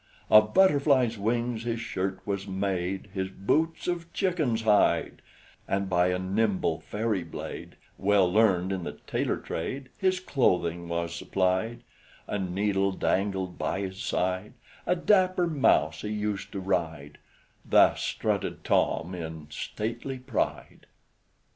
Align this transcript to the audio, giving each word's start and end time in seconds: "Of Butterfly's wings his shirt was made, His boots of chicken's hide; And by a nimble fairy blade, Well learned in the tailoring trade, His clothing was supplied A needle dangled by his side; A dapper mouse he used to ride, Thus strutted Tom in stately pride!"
"Of 0.31 0.55
Butterfly's 0.55 1.19
wings 1.19 1.61
his 1.61 1.79
shirt 1.79 2.25
was 2.25 2.47
made, 2.47 3.09
His 3.13 3.29
boots 3.29 3.87
of 3.87 4.11
chicken's 4.13 4.63
hide; 4.63 5.21
And 5.67 5.91
by 5.91 6.07
a 6.07 6.17
nimble 6.17 6.79
fairy 6.79 7.21
blade, 7.23 7.75
Well 7.99 8.27
learned 8.33 8.71
in 8.71 8.83
the 8.83 8.93
tailoring 9.05 9.43
trade, 9.43 9.89
His 9.99 10.19
clothing 10.19 10.87
was 10.89 11.13
supplied 11.13 11.83
A 12.25 12.39
needle 12.39 12.91
dangled 12.91 13.59
by 13.59 13.81
his 13.81 14.01
side; 14.01 14.53
A 14.87 14.95
dapper 14.95 15.45
mouse 15.45 16.01
he 16.01 16.09
used 16.09 16.51
to 16.53 16.59
ride, 16.59 17.19
Thus 17.63 18.01
strutted 18.01 18.63
Tom 18.63 19.13
in 19.13 19.49
stately 19.51 20.17
pride!" 20.17 20.87